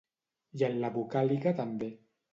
[0.61, 1.95] I en la vocàlica també.